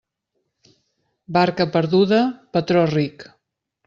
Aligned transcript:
Barca 1.37 1.67
perduda, 1.75 2.21
patró 2.57 2.87
ric. 2.93 3.27